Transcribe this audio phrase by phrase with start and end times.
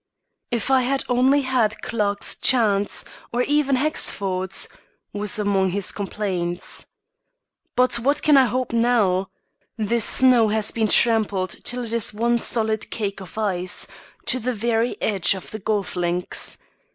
[0.49, 4.67] "If I had only had Clarke's chance, or even Hexford's,"
[5.13, 6.87] was among his complaints.
[7.75, 9.29] "But what can I hope now?
[9.77, 13.85] The snow has been trampled till it is one solid cake of ice,
[14.25, 16.57] to the very edge of the golf links.